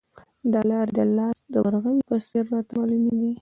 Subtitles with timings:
[0.51, 3.29] دا لارې د لاس د ورغوي په څېر راته معلومې دي.